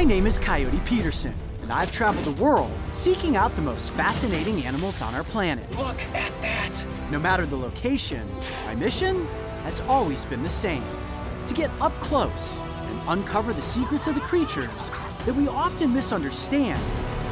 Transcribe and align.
My 0.00 0.04
name 0.04 0.26
is 0.26 0.38
Coyote 0.38 0.80
Peterson, 0.86 1.34
and 1.60 1.70
I've 1.70 1.92
traveled 1.92 2.24
the 2.24 2.42
world 2.42 2.72
seeking 2.90 3.36
out 3.36 3.54
the 3.54 3.60
most 3.60 3.90
fascinating 3.90 4.64
animals 4.64 5.02
on 5.02 5.14
our 5.14 5.24
planet. 5.24 5.70
Look 5.76 6.00
at 6.14 6.32
that! 6.40 6.84
No 7.10 7.18
matter 7.18 7.44
the 7.44 7.58
location, 7.58 8.26
my 8.64 8.74
mission 8.76 9.26
has 9.64 9.80
always 9.80 10.24
been 10.24 10.42
the 10.42 10.48
same 10.48 10.82
to 11.48 11.52
get 11.52 11.68
up 11.82 11.92
close 12.00 12.58
and 12.60 13.00
uncover 13.08 13.52
the 13.52 13.60
secrets 13.60 14.06
of 14.06 14.14
the 14.14 14.22
creatures 14.22 14.70
that 15.26 15.34
we 15.34 15.46
often 15.48 15.92
misunderstand, 15.92 16.82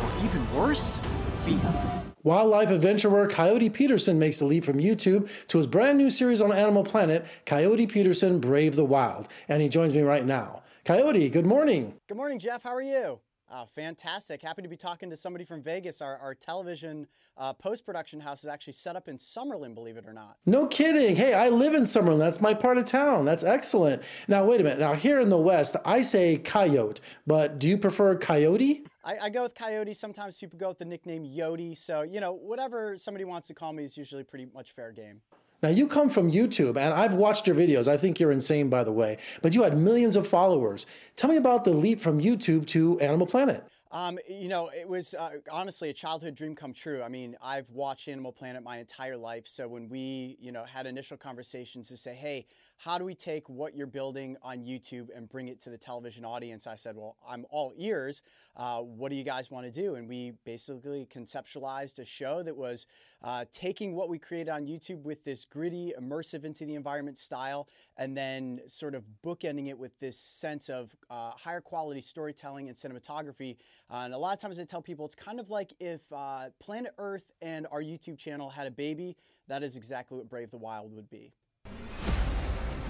or 0.04 0.26
even 0.26 0.52
worse, 0.52 1.00
fear. 1.46 2.02
Wildlife 2.22 2.68
adventurer 2.68 3.26
Coyote 3.28 3.70
Peterson 3.70 4.18
makes 4.18 4.40
the 4.40 4.44
leap 4.44 4.62
from 4.62 4.76
YouTube 4.76 5.30
to 5.46 5.56
his 5.56 5.66
brand 5.66 5.96
new 5.96 6.10
series 6.10 6.42
on 6.42 6.52
Animal 6.52 6.84
Planet, 6.84 7.24
Coyote 7.46 7.86
Peterson 7.86 8.40
Brave 8.40 8.76
the 8.76 8.84
Wild. 8.84 9.26
And 9.48 9.62
he 9.62 9.70
joins 9.70 9.94
me 9.94 10.02
right 10.02 10.26
now. 10.26 10.64
Coyote, 10.88 11.28
good 11.28 11.44
morning. 11.44 11.92
Good 12.08 12.16
morning, 12.16 12.38
Jeff. 12.38 12.62
How 12.62 12.74
are 12.74 12.80
you? 12.80 13.20
Oh, 13.52 13.66
fantastic. 13.74 14.40
Happy 14.40 14.62
to 14.62 14.68
be 14.68 14.76
talking 14.78 15.10
to 15.10 15.16
somebody 15.18 15.44
from 15.44 15.62
Vegas. 15.62 16.00
Our, 16.00 16.16
our 16.16 16.34
television 16.34 17.06
uh, 17.36 17.52
post 17.52 17.84
production 17.84 18.18
house 18.20 18.42
is 18.42 18.48
actually 18.48 18.72
set 18.72 18.96
up 18.96 19.06
in 19.06 19.18
Summerlin, 19.18 19.74
believe 19.74 19.98
it 19.98 20.06
or 20.06 20.14
not. 20.14 20.38
No 20.46 20.66
kidding. 20.66 21.14
Hey, 21.14 21.34
I 21.34 21.50
live 21.50 21.74
in 21.74 21.82
Summerlin. 21.82 22.18
That's 22.18 22.40
my 22.40 22.54
part 22.54 22.78
of 22.78 22.86
town. 22.86 23.26
That's 23.26 23.44
excellent. 23.44 24.02
Now, 24.28 24.46
wait 24.46 24.62
a 24.62 24.64
minute. 24.64 24.78
Now, 24.78 24.94
here 24.94 25.20
in 25.20 25.28
the 25.28 25.36
West, 25.36 25.76
I 25.84 26.00
say 26.00 26.38
coyote, 26.38 27.02
but 27.26 27.58
do 27.58 27.68
you 27.68 27.76
prefer 27.76 28.16
coyote? 28.16 28.86
I, 29.04 29.18
I 29.24 29.28
go 29.28 29.42
with 29.42 29.54
coyote. 29.54 29.92
Sometimes 29.92 30.38
people 30.38 30.58
go 30.58 30.68
with 30.68 30.78
the 30.78 30.86
nickname 30.86 31.22
Yodi. 31.22 31.76
So, 31.76 32.00
you 32.00 32.20
know, 32.20 32.32
whatever 32.32 32.96
somebody 32.96 33.26
wants 33.26 33.46
to 33.48 33.54
call 33.54 33.74
me 33.74 33.84
is 33.84 33.98
usually 33.98 34.24
pretty 34.24 34.46
much 34.54 34.72
fair 34.72 34.92
game. 34.92 35.20
Now, 35.62 35.70
you 35.70 35.88
come 35.88 36.08
from 36.08 36.30
YouTube, 36.30 36.76
and 36.76 36.94
I've 36.94 37.14
watched 37.14 37.46
your 37.48 37.56
videos. 37.56 37.88
I 37.88 37.96
think 37.96 38.20
you're 38.20 38.30
insane, 38.30 38.68
by 38.68 38.84
the 38.84 38.92
way, 38.92 39.18
but 39.42 39.54
you 39.54 39.62
had 39.64 39.76
millions 39.76 40.14
of 40.14 40.26
followers. 40.26 40.86
Tell 41.16 41.28
me 41.30 41.36
about 41.36 41.64
the 41.64 41.72
leap 41.72 42.00
from 42.00 42.20
YouTube 42.20 42.66
to 42.68 42.98
Animal 43.00 43.26
Planet. 43.26 43.66
Um, 43.90 44.18
you 44.28 44.48
know, 44.48 44.68
it 44.68 44.86
was 44.86 45.14
uh, 45.14 45.38
honestly 45.50 45.88
a 45.88 45.92
childhood 45.94 46.34
dream 46.34 46.54
come 46.54 46.74
true. 46.74 47.02
I 47.02 47.08
mean, 47.08 47.36
I've 47.42 47.70
watched 47.70 48.08
Animal 48.08 48.32
Planet 48.32 48.62
my 48.62 48.78
entire 48.78 49.16
life. 49.16 49.46
So 49.46 49.66
when 49.66 49.88
we, 49.88 50.36
you 50.40 50.52
know, 50.52 50.64
had 50.64 50.86
initial 50.86 51.16
conversations 51.16 51.88
to 51.88 51.96
say, 51.96 52.14
hey, 52.14 52.46
how 52.76 52.96
do 52.96 53.04
we 53.04 53.14
take 53.14 53.48
what 53.48 53.74
you're 53.74 53.88
building 53.88 54.36
on 54.40 54.58
YouTube 54.58 55.08
and 55.14 55.28
bring 55.28 55.48
it 55.48 55.58
to 55.60 55.70
the 55.70 55.78
television 55.78 56.24
audience? 56.24 56.66
I 56.66 56.76
said, 56.76 56.96
well, 56.96 57.16
I'm 57.28 57.44
all 57.50 57.72
ears. 57.76 58.22
Uh, 58.56 58.80
what 58.80 59.10
do 59.10 59.16
you 59.16 59.24
guys 59.24 59.50
want 59.50 59.66
to 59.66 59.72
do? 59.72 59.96
And 59.96 60.08
we 60.08 60.34
basically 60.44 61.08
conceptualized 61.12 61.98
a 61.98 62.04
show 62.04 62.42
that 62.44 62.56
was 62.56 62.86
uh, 63.22 63.46
taking 63.50 63.94
what 63.94 64.08
we 64.08 64.18
created 64.18 64.48
on 64.48 64.66
YouTube 64.66 65.02
with 65.02 65.24
this 65.24 65.44
gritty, 65.44 65.92
immersive 66.00 66.44
into 66.44 66.64
the 66.64 66.76
environment 66.76 67.18
style, 67.18 67.68
and 67.96 68.16
then 68.16 68.60
sort 68.66 68.94
of 68.94 69.04
bookending 69.24 69.68
it 69.68 69.78
with 69.78 69.98
this 69.98 70.16
sense 70.16 70.68
of 70.68 70.94
uh, 71.10 71.30
higher 71.30 71.60
quality 71.60 72.00
storytelling 72.00 72.68
and 72.68 72.76
cinematography. 72.76 73.56
Uh, 73.90 74.02
and 74.04 74.14
a 74.14 74.18
lot 74.18 74.34
of 74.34 74.40
times 74.40 74.58
I 74.58 74.64
tell 74.64 74.82
people 74.82 75.04
it's 75.06 75.14
kind 75.14 75.40
of 75.40 75.50
like 75.50 75.72
if 75.80 76.00
uh, 76.12 76.50
Planet 76.60 76.92
Earth 76.98 77.32
and 77.40 77.66
our 77.70 77.80
YouTube 77.82 78.18
channel 78.18 78.50
had 78.50 78.66
a 78.66 78.70
baby. 78.70 79.16
That 79.48 79.62
is 79.62 79.76
exactly 79.76 80.18
what 80.18 80.28
Brave 80.28 80.50
the 80.50 80.58
Wild 80.58 80.92
would 80.94 81.08
be. 81.08 81.32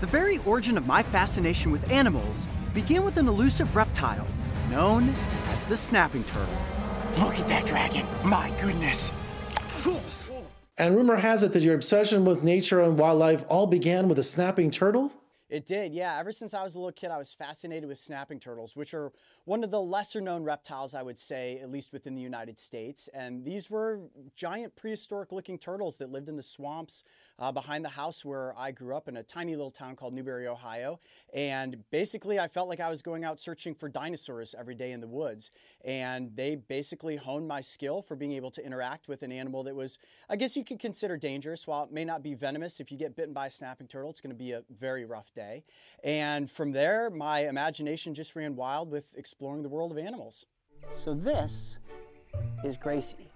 The 0.00 0.06
very 0.06 0.38
origin 0.38 0.76
of 0.76 0.86
my 0.86 1.02
fascination 1.02 1.70
with 1.72 1.90
animals 1.90 2.46
began 2.74 3.04
with 3.04 3.16
an 3.16 3.28
elusive 3.28 3.74
reptile 3.74 4.26
known 4.70 5.08
as 5.48 5.66
the 5.66 5.76
snapping 5.76 6.24
turtle. 6.24 6.54
Look 7.18 7.38
at 7.38 7.48
that 7.48 7.66
dragon! 7.66 8.06
My 8.24 8.52
goodness! 8.60 9.12
And 10.78 10.94
rumor 10.94 11.16
has 11.16 11.42
it 11.42 11.52
that 11.52 11.62
your 11.62 11.74
obsession 11.74 12.24
with 12.24 12.44
nature 12.44 12.80
and 12.80 12.96
wildlife 12.96 13.44
all 13.48 13.66
began 13.66 14.08
with 14.08 14.18
a 14.20 14.22
snapping 14.22 14.70
turtle? 14.70 15.12
It 15.48 15.64
did, 15.64 15.94
yeah. 15.94 16.18
Ever 16.18 16.30
since 16.30 16.52
I 16.52 16.62
was 16.62 16.74
a 16.74 16.78
little 16.78 16.92
kid, 16.92 17.10
I 17.10 17.16
was 17.16 17.32
fascinated 17.32 17.88
with 17.88 17.98
snapping 17.98 18.38
turtles, 18.38 18.76
which 18.76 18.92
are 18.92 19.12
one 19.46 19.64
of 19.64 19.70
the 19.70 19.80
lesser 19.80 20.20
known 20.20 20.44
reptiles, 20.44 20.94
I 20.94 21.02
would 21.02 21.18
say, 21.18 21.58
at 21.62 21.70
least 21.70 21.90
within 21.90 22.14
the 22.14 22.20
United 22.20 22.58
States. 22.58 23.08
And 23.14 23.42
these 23.46 23.70
were 23.70 24.00
giant 24.36 24.76
prehistoric 24.76 25.32
looking 25.32 25.56
turtles 25.56 25.96
that 25.98 26.10
lived 26.10 26.28
in 26.28 26.36
the 26.36 26.42
swamps 26.42 27.02
uh, 27.38 27.50
behind 27.50 27.82
the 27.82 27.88
house 27.88 28.26
where 28.26 28.54
I 28.58 28.72
grew 28.72 28.94
up 28.94 29.08
in 29.08 29.16
a 29.16 29.22
tiny 29.22 29.56
little 29.56 29.70
town 29.70 29.96
called 29.96 30.12
Newbury, 30.12 30.46
Ohio. 30.46 31.00
And 31.32 31.82
basically, 31.90 32.38
I 32.38 32.48
felt 32.48 32.68
like 32.68 32.80
I 32.80 32.90
was 32.90 33.00
going 33.00 33.24
out 33.24 33.40
searching 33.40 33.74
for 33.74 33.88
dinosaurs 33.88 34.54
every 34.58 34.74
day 34.74 34.92
in 34.92 35.00
the 35.00 35.08
woods. 35.08 35.50
And 35.82 36.30
they 36.36 36.56
basically 36.56 37.16
honed 37.16 37.48
my 37.48 37.62
skill 37.62 38.02
for 38.02 38.16
being 38.16 38.32
able 38.32 38.50
to 38.50 38.62
interact 38.62 39.08
with 39.08 39.22
an 39.22 39.32
animal 39.32 39.62
that 39.62 39.74
was, 39.74 39.98
I 40.28 40.36
guess 40.36 40.58
you 40.58 40.64
could 40.64 40.78
consider 40.78 41.16
dangerous. 41.16 41.66
While 41.66 41.84
it 41.84 41.92
may 41.92 42.04
not 42.04 42.22
be 42.22 42.34
venomous, 42.34 42.80
if 42.80 42.92
you 42.92 42.98
get 42.98 43.16
bitten 43.16 43.32
by 43.32 43.46
a 43.46 43.50
snapping 43.50 43.86
turtle, 43.86 44.10
it's 44.10 44.20
going 44.20 44.34
to 44.34 44.38
be 44.38 44.52
a 44.52 44.62
very 44.78 45.06
rough. 45.06 45.32
And 46.04 46.50
from 46.50 46.72
there, 46.72 47.10
my 47.10 47.48
imagination 47.48 48.14
just 48.14 48.36
ran 48.36 48.56
wild 48.56 48.90
with 48.90 49.14
exploring 49.16 49.62
the 49.62 49.68
world 49.68 49.92
of 49.92 49.98
animals. 49.98 50.46
So 50.90 51.14
this 51.14 51.78
is 52.64 52.76
Gracie. 52.76 53.30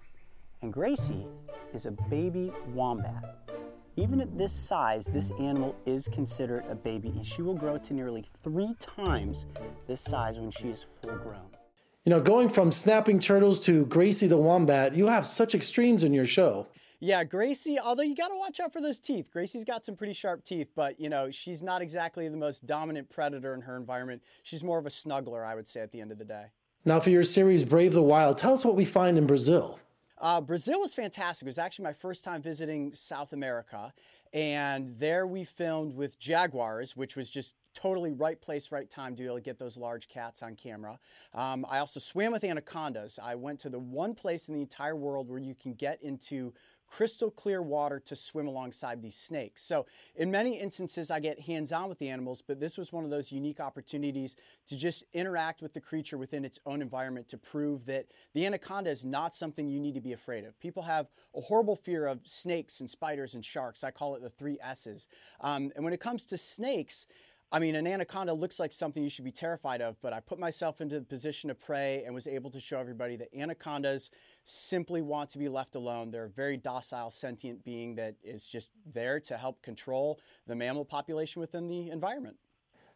And 0.61 0.71
Gracie 0.71 1.27
is 1.73 1.85
a 1.85 1.91
baby 2.09 2.51
wombat. 2.73 3.51
Even 3.95 4.21
at 4.21 4.37
this 4.37 4.51
size, 4.51 5.05
this 5.05 5.29
animal 5.39 5.75
is 5.85 6.07
considered 6.07 6.65
a 6.69 6.73
baby, 6.73 7.09
and 7.09 7.25
she 7.25 7.43
will 7.43 7.53
grow 7.53 7.77
to 7.77 7.93
nearly 7.93 8.25
three 8.41 8.73
times 8.79 9.45
this 9.87 10.01
size 10.01 10.39
when 10.39 10.49
she 10.49 10.69
is 10.69 10.85
full 11.01 11.15
grown. 11.17 11.45
You 12.05 12.09
know, 12.09 12.19
going 12.19 12.49
from 12.49 12.71
snapping 12.71 13.19
turtles 13.19 13.59
to 13.61 13.85
Gracie 13.85 14.27
the 14.27 14.37
wombat, 14.37 14.95
you 14.95 15.07
have 15.07 15.25
such 15.25 15.53
extremes 15.53 16.03
in 16.03 16.13
your 16.13 16.25
show. 16.25 16.67
Yeah, 17.03 17.25
Gracie, 17.25 17.77
although 17.81 18.03
you 18.03 18.15
got 18.15 18.29
to 18.29 18.37
watch 18.37 18.61
out 18.61 18.71
for 18.71 18.79
those 18.79 18.97
teeth. 18.97 19.29
Gracie's 19.29 19.65
got 19.65 19.83
some 19.83 19.93
pretty 19.93 20.13
sharp 20.13 20.41
teeth, 20.45 20.69
but 20.73 20.97
you 20.97 21.09
know, 21.09 21.29
she's 21.31 21.61
not 21.61 21.81
exactly 21.81 22.29
the 22.29 22.37
most 22.37 22.65
dominant 22.65 23.09
predator 23.09 23.53
in 23.53 23.59
her 23.59 23.75
environment. 23.75 24.21
She's 24.43 24.63
more 24.63 24.79
of 24.79 24.85
a 24.85 24.89
snuggler, 24.89 25.45
I 25.45 25.53
would 25.53 25.67
say, 25.67 25.81
at 25.81 25.91
the 25.91 25.99
end 25.99 26.13
of 26.13 26.17
the 26.17 26.23
day. 26.23 26.45
Now, 26.85 27.01
for 27.01 27.09
your 27.09 27.23
series 27.23 27.65
Brave 27.65 27.91
the 27.91 28.01
Wild, 28.01 28.37
tell 28.37 28.53
us 28.53 28.63
what 28.63 28.77
we 28.77 28.85
find 28.85 29.17
in 29.17 29.27
Brazil. 29.27 29.81
Uh, 30.17 30.39
Brazil 30.39 30.79
was 30.79 30.95
fantastic. 30.95 31.45
It 31.45 31.49
was 31.49 31.57
actually 31.57 31.83
my 31.83 31.91
first 31.91 32.23
time 32.23 32.41
visiting 32.41 32.93
South 32.93 33.33
America. 33.33 33.93
And 34.33 34.97
there 34.97 35.27
we 35.27 35.43
filmed 35.43 35.93
with 35.93 36.17
jaguars, 36.17 36.95
which 36.95 37.15
was 37.15 37.29
just 37.29 37.55
totally 37.75 38.11
right 38.11 38.39
place, 38.41 38.71
right 38.71 38.89
time 38.89 39.15
to 39.15 39.21
be 39.21 39.25
able 39.25 39.35
to 39.35 39.41
get 39.41 39.59
those 39.59 39.77
large 39.77 40.07
cats 40.07 40.41
on 40.41 40.55
camera. 40.55 40.97
Um, 41.35 41.65
I 41.69 41.79
also 41.79 41.99
swam 41.99 42.31
with 42.31 42.43
anacondas. 42.43 43.19
I 43.21 43.35
went 43.35 43.59
to 43.59 43.69
the 43.69 43.77
one 43.77 44.15
place 44.15 44.47
in 44.47 44.55
the 44.55 44.61
entire 44.61 44.95
world 44.95 45.29
where 45.29 45.39
you 45.39 45.53
can 45.53 45.73
get 45.73 46.01
into 46.01 46.51
crystal 46.87 47.31
clear 47.31 47.61
water 47.61 47.99
to 47.99 48.15
swim 48.15 48.47
alongside 48.47 49.01
these 49.01 49.15
snakes. 49.15 49.61
So, 49.63 49.85
in 50.15 50.29
many 50.29 50.59
instances, 50.59 51.09
I 51.11 51.19
get 51.19 51.39
hands 51.39 51.71
on 51.71 51.89
with 51.89 51.99
the 51.99 52.09
animals, 52.09 52.43
but 52.45 52.59
this 52.59 52.77
was 52.77 52.93
one 52.93 53.03
of 53.03 53.09
those 53.09 53.31
unique 53.31 53.59
opportunities 53.59 54.35
to 54.67 54.77
just 54.77 55.03
interact 55.13 55.61
with 55.61 55.73
the 55.73 55.81
creature 55.81 56.17
within 56.17 56.45
its 56.45 56.59
own 56.65 56.81
environment 56.81 57.27
to 57.29 57.37
prove 57.37 57.85
that 57.85 58.07
the 58.33 58.45
anaconda 58.45 58.89
is 58.89 59.03
not 59.03 59.35
something 59.35 59.67
you 59.67 59.79
need 59.79 59.95
to 59.95 60.01
be 60.01 60.13
afraid 60.13 60.45
of. 60.45 60.59
People 60.59 60.83
have 60.83 61.07
a 61.35 61.41
horrible 61.41 61.75
fear 61.75 62.05
of 62.05 62.19
snakes 62.23 62.79
and 62.79 62.89
spiders 62.89 63.33
and 63.33 63.43
sharks. 63.43 63.83
I 63.83 63.91
call 63.91 64.15
it 64.15 64.21
the 64.21 64.29
three 64.29 64.57
S's. 64.61 65.07
Um, 65.41 65.71
and 65.75 65.83
when 65.83 65.93
it 65.93 65.99
comes 65.99 66.25
to 66.27 66.37
snakes, 66.37 67.07
I 67.53 67.59
mean, 67.59 67.75
an 67.75 67.85
anaconda 67.85 68.33
looks 68.33 68.59
like 68.59 68.71
something 68.71 69.03
you 69.03 69.11
should 69.11 69.25
be 69.25 69.31
terrified 69.31 69.79
of, 69.79 69.95
but 70.01 70.11
I 70.11 70.19
put 70.21 70.39
myself 70.39 70.81
into 70.81 70.99
the 70.99 71.05
position 71.05 71.51
of 71.51 71.59
prey 71.61 72.01
and 72.03 72.15
was 72.15 72.25
able 72.25 72.49
to 72.49 72.59
show 72.59 72.79
everybody 72.79 73.15
that 73.17 73.29
anacondas 73.31 74.09
simply 74.43 75.03
want 75.03 75.29
to 75.29 75.37
be 75.37 75.47
left 75.47 75.75
alone. 75.75 76.09
They're 76.09 76.25
a 76.25 76.29
very 76.29 76.57
docile, 76.57 77.11
sentient 77.11 77.63
being 77.63 77.93
that 77.95 78.15
is 78.23 78.47
just 78.47 78.71
there 78.91 79.19
to 79.19 79.37
help 79.37 79.61
control 79.61 80.19
the 80.47 80.55
mammal 80.55 80.83
population 80.83 81.41
within 81.41 81.67
the 81.67 81.91
environment. 81.91 82.37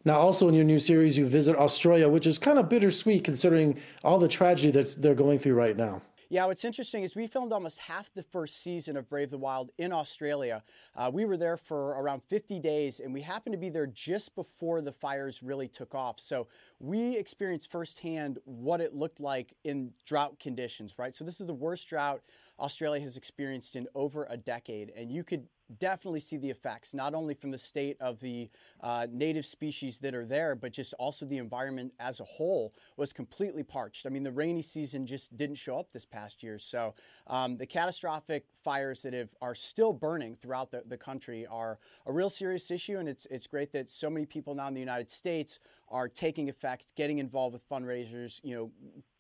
Now, 0.04 0.18
also 0.18 0.48
in 0.48 0.56
your 0.56 0.64
new 0.64 0.80
series, 0.80 1.20
you 1.20 1.28
visit 1.28 1.56
Australia, 1.56 2.10
which 2.10 2.26
is 2.26 2.40
kind 2.40 2.58
of 2.58 2.68
bittersweet 2.68 3.24
considering 3.24 3.80
all 4.04 4.18
the 4.18 4.28
tragedy 4.28 4.72
that 4.72 4.96
they're 5.00 5.14
going 5.14 5.38
through 5.38 5.54
right 5.54 5.78
now. 5.78 6.02
Yeah, 6.30 6.46
what's 6.46 6.66
interesting 6.66 7.04
is 7.04 7.16
we 7.16 7.26
filmed 7.26 7.54
almost 7.54 7.80
half 7.80 8.14
the 8.14 8.24
first 8.24 8.62
season 8.62 8.98
of 8.98 9.08
Brave 9.08 9.30
the 9.30 9.38
Wild 9.38 9.72
in 9.78 9.94
Australia. 9.94 10.62
Uh, 10.94 11.10
we 11.14 11.24
were 11.24 11.38
there 11.38 11.56
for 11.56 11.92
around 11.92 12.22
50 12.24 12.60
days, 12.60 13.00
and 13.00 13.14
we 13.14 13.22
happened 13.22 13.54
to 13.54 13.58
be 13.58 13.70
there 13.70 13.88
just 13.88 14.36
before 14.36 14.82
the 14.82 14.92
fires 14.92 15.42
really 15.42 15.70
took 15.70 15.96
off. 15.96 16.20
So 16.20 16.48
we 16.80 17.16
experienced 17.16 17.72
firsthand 17.72 18.40
what 18.44 18.82
it 18.82 18.94
looked 18.94 19.22
like 19.22 19.54
in 19.64 19.94
drought 20.06 20.38
conditions, 20.38 21.00
right? 21.00 21.16
So 21.16 21.24
this 21.24 21.40
is 21.40 21.48
the 21.48 21.54
worst 21.54 21.88
drought 21.88 22.22
Australia 22.60 23.02
has 23.02 23.18
experienced 23.18 23.76
in 23.76 23.88
over 23.96 24.28
a 24.30 24.38
decade, 24.38 24.92
and 24.96 25.12
you 25.12 25.24
could 25.24 25.48
definitely 25.80 26.20
see 26.20 26.38
the 26.38 26.50
effects, 26.50 26.94
not 26.94 27.14
only 27.14 27.34
from 27.34 27.52
the 27.52 27.58
state 27.58 27.98
of 28.00 28.20
the 28.20 28.50
uh, 28.82 29.06
native 29.12 29.46
species 29.46 29.98
that 30.00 30.16
are 30.16 30.26
there, 30.26 30.56
but 30.56 30.72
just 30.72 30.94
also 30.94 31.26
the 31.26 31.38
environment 31.38 31.94
as 32.00 32.20
a 32.20 32.24
whole 32.24 32.74
was 32.96 33.12
completely 33.12 33.64
parched. 33.64 34.06
I 34.06 34.10
mean, 34.10 34.24
the 34.24 34.32
rainy 34.32 34.62
season 34.62 35.06
just 35.06 35.36
didn't 35.36 35.58
show 35.58 35.78
up 35.78 35.92
this 35.92 36.06
past 36.06 36.42
year. 36.42 36.58
So 36.58 36.96
um, 37.28 37.58
the 37.58 37.66
catastrophic 37.66 38.46
fires 38.64 39.02
that 39.02 39.14
have, 39.14 39.36
are 39.42 39.56
still 39.56 39.94
burning 39.94 40.36
throughout 40.36 40.72
the, 40.72 40.84
the 40.88 40.98
country 40.98 41.46
are 41.48 41.80
a 42.06 42.12
real 42.12 42.30
serious 42.30 42.72
issue. 42.72 42.98
And 42.98 43.10
it's, 43.10 43.26
it's 43.30 43.48
great 43.48 43.72
that 43.74 43.90
so 43.90 44.10
many 44.10 44.26
people 44.26 44.56
now 44.56 44.68
in 44.68 44.74
the 44.74 44.80
United 44.80 45.10
States 45.10 45.60
are 45.90 46.08
taking 46.08 46.50
effect, 46.50 46.96
getting 46.96 47.20
involved 47.20 47.54
with 47.54 47.68
fundraisers, 47.68 48.40
you 48.44 48.56
know, 48.56 48.72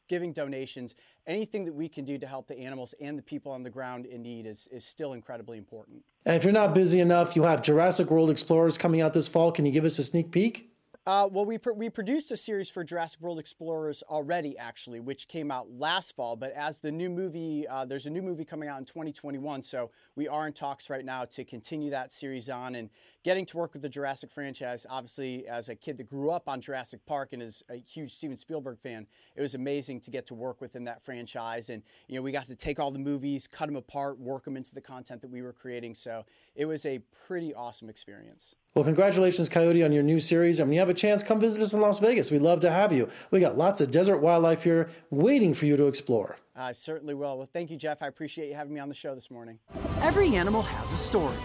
giving 0.07 0.33
donations, 0.33 0.95
anything 1.25 1.65
that 1.65 1.73
we 1.73 1.89
can 1.89 2.05
do 2.05 2.17
to 2.17 2.27
help 2.27 2.47
the 2.47 2.57
animals 2.57 2.93
and 3.01 3.17
the 3.17 3.23
people 3.23 3.51
on 3.51 3.63
the 3.63 3.69
ground 3.69 4.05
in 4.05 4.21
need 4.21 4.45
is, 4.45 4.67
is 4.71 4.85
still 4.85 5.13
incredibly 5.13 5.57
important. 5.57 6.03
And 6.25 6.35
if 6.35 6.43
you're 6.43 6.53
not 6.53 6.73
busy 6.73 6.99
enough, 6.99 7.35
you 7.35 7.43
have 7.43 7.61
Jurassic 7.61 8.09
World 8.09 8.29
Explorers 8.29 8.77
coming 8.77 9.01
out 9.01 9.13
this 9.13 9.27
fall. 9.27 9.51
Can 9.51 9.65
you 9.65 9.71
give 9.71 9.85
us 9.85 9.99
a 9.99 10.03
sneak 10.03 10.31
peek? 10.31 10.71
Uh, 11.07 11.25
well, 11.31 11.45
we, 11.45 11.57
pr- 11.57 11.71
we 11.71 11.89
produced 11.89 12.33
a 12.33 12.35
series 12.35 12.69
for 12.69 12.83
Jurassic 12.83 13.21
World 13.21 13.39
Explorers 13.39 14.03
already, 14.09 14.57
actually, 14.57 14.99
which 14.99 15.29
came 15.29 15.51
out 15.51 15.71
last 15.71 16.13
fall. 16.17 16.35
But 16.35 16.51
as 16.51 16.79
the 16.79 16.91
new 16.91 17.09
movie, 17.09 17.65
uh, 17.65 17.85
there's 17.85 18.07
a 18.07 18.09
new 18.09 18.21
movie 18.21 18.43
coming 18.43 18.67
out 18.67 18.77
in 18.79 18.83
2021. 18.83 19.61
So 19.61 19.89
we 20.17 20.27
are 20.27 20.47
in 20.47 20.51
talks 20.51 20.89
right 20.89 21.05
now 21.05 21.23
to 21.23 21.45
continue 21.45 21.89
that 21.91 22.11
series 22.11 22.49
on 22.49 22.75
and 22.75 22.89
getting 23.23 23.45
to 23.45 23.55
work 23.55 23.71
with 23.71 23.83
the 23.83 23.87
Jurassic 23.87 24.29
franchise. 24.31 24.85
Obviously, 24.89 25.47
as 25.47 25.69
a 25.69 25.75
kid 25.75 25.97
that 25.99 26.09
grew 26.09 26.29
up 26.29 26.49
on 26.49 26.59
Jurassic 26.59 26.99
Park 27.05 27.31
and 27.31 27.41
is 27.41 27.63
a 27.69 27.77
huge 27.77 28.11
Steven 28.13 28.35
Spielberg 28.35 28.77
fan, 28.77 29.07
it 29.37 29.41
was 29.41 29.55
amazing 29.55 30.01
to 30.01 30.11
get 30.11 30.25
to 30.25 30.33
work 30.35 30.59
within 30.59 30.83
that 30.83 31.01
franchise. 31.01 31.69
And, 31.69 31.83
you 32.09 32.17
know, 32.17 32.21
we 32.21 32.33
got 32.33 32.47
to 32.47 32.55
take 32.57 32.81
all 32.81 32.91
the 32.91 32.99
movies, 32.99 33.47
cut 33.47 33.67
them 33.67 33.77
apart, 33.77 34.19
work 34.19 34.43
them 34.43 34.57
into 34.57 34.73
the 34.75 34.81
content 34.81 35.21
that 35.21 35.31
we 35.31 35.41
were 35.41 35.53
creating. 35.53 35.93
So 35.93 36.25
it 36.53 36.65
was 36.65 36.85
a 36.85 36.99
pretty 37.25 37.53
awesome 37.53 37.87
experience. 37.87 38.55
Well, 38.77 38.83
congratulations, 38.83 39.49
Coyote, 39.49 39.83
on 39.83 39.91
your 39.91 40.03
new 40.03 40.19
series. 40.19 40.59
And 40.59 40.69
when 40.69 40.75
you 40.75 40.79
have 40.81 40.89
a 40.89 40.93
chance, 40.93 41.23
come 41.23 41.39
visit 41.39 41.63
us 41.63 41.73
in 41.73 41.81
Las 41.81 41.97
Vegas. 41.97 42.29
We'd 42.29 42.43
love 42.43 42.59
to 42.59 42.69
have 42.69 42.93
you. 42.93 43.09
We 43.31 43.39
got 43.39 43.57
lots 43.57 43.81
of 43.81 43.89
desert 43.89 44.19
wildlife 44.19 44.63
here 44.63 44.91
waiting 45.09 45.55
for 45.55 45.65
you 45.65 45.75
to 45.77 45.87
explore. 45.87 46.37
I 46.55 46.73
certainly 46.73 47.15
will. 47.15 47.37
Well, 47.37 47.49
thank 47.51 47.71
you, 47.71 47.77
Jeff. 47.77 48.03
I 48.03 48.07
appreciate 48.07 48.49
you 48.49 48.53
having 48.53 48.75
me 48.75 48.79
on 48.79 48.87
the 48.87 48.93
show 48.93 49.15
this 49.15 49.31
morning. 49.31 49.57
Every 50.01 50.35
animal 50.35 50.61
has 50.61 50.93
a 50.93 50.97
story, 50.97 51.35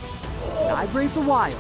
and 0.59 0.77
I 0.77 0.85
brave 0.89 1.15
the 1.15 1.23
wild 1.23 1.57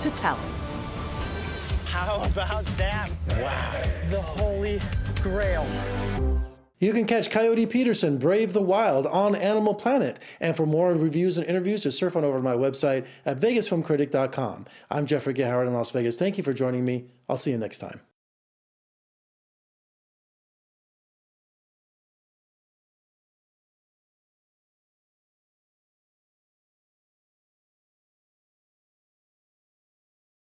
to 0.00 0.10
tell 0.10 0.34
it. 0.34 1.86
How 1.86 2.20
about 2.24 2.64
that? 2.76 3.08
Wow. 3.38 3.82
The 4.10 4.20
Holy 4.20 4.80
Grail. 5.22 5.64
You 6.78 6.92
can 6.92 7.06
catch 7.06 7.30
Coyote 7.30 7.66
Peterson, 7.66 8.18
Brave 8.18 8.52
the 8.52 8.62
Wild, 8.62 9.06
on 9.06 9.34
Animal 9.34 9.74
Planet. 9.74 10.18
And 10.40 10.56
for 10.56 10.66
more 10.66 10.92
reviews 10.92 11.38
and 11.38 11.46
interviews, 11.46 11.82
just 11.82 11.98
surf 11.98 12.16
on 12.16 12.24
over 12.24 12.38
to 12.38 12.42
my 12.42 12.54
website 12.54 13.06
at 13.24 13.38
vegasfilmcritic.com. 13.38 14.66
I'm 14.90 15.06
Jeffrey 15.06 15.34
K. 15.34 15.42
Howard 15.42 15.68
in 15.68 15.74
Las 15.74 15.90
Vegas. 15.92 16.18
Thank 16.18 16.36
you 16.36 16.44
for 16.44 16.52
joining 16.52 16.84
me. 16.84 17.06
I'll 17.28 17.36
see 17.36 17.52
you 17.52 17.58
next 17.58 17.78
time. 17.78 18.00